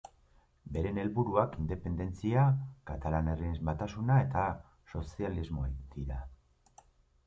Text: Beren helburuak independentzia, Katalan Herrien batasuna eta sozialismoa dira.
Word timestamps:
Beren 0.77 0.95
helburuak 1.01 1.57
independentzia, 1.65 2.47
Katalan 2.93 3.31
Herrien 3.35 3.57
batasuna 3.71 4.19
eta 4.27 4.49
sozialismoa 4.97 5.75
dira. 5.99 6.23